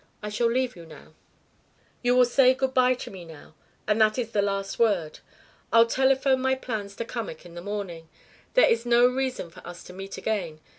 [0.23, 1.13] "I shall leave you now"
[2.01, 3.53] "You will say good bye to me now,
[3.87, 5.19] and that is the last word.
[5.71, 8.09] I'll telephone my plans to Cummack in the morning.
[8.55, 10.59] There is no reason for us to meet again.